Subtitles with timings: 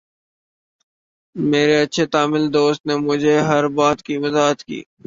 [1.35, 4.79] میرے اچھے تامل دوست نے مجھے ہر بات کی وضاحت کی